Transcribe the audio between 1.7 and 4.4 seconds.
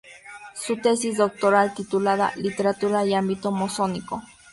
titulada "Literatura y ámbito masónico.